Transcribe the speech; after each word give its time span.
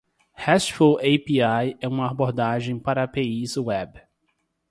RESTful 0.47 0.97
API 1.03 1.77
é 1.79 1.87
uma 1.87 2.09
abordagem 2.09 2.79
para 2.79 3.03
APIs 3.03 3.55
web. 3.55 4.01